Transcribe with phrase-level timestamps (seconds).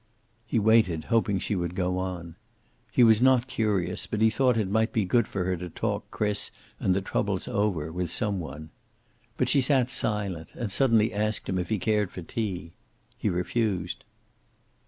[0.47, 2.35] He waited, hoping she would go on.
[2.91, 6.09] He was not curious, but he thought it might be good for her to talk
[6.09, 8.71] Chris and the trouble over with some one.
[9.37, 12.73] But she sat silent, and suddenly asked him if he cared for tea.
[13.15, 14.03] He refused.